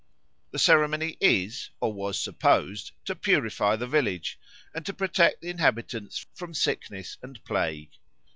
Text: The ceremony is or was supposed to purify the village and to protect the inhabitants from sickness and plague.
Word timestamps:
The 0.49 0.57
ceremony 0.57 1.15
is 1.21 1.69
or 1.79 1.93
was 1.93 2.17
supposed 2.19 2.93
to 3.05 3.15
purify 3.15 3.75
the 3.75 3.85
village 3.85 4.39
and 4.73 4.83
to 4.87 4.93
protect 4.95 5.41
the 5.43 5.49
inhabitants 5.49 6.25
from 6.33 6.55
sickness 6.55 7.19
and 7.21 7.39
plague. 7.45 7.91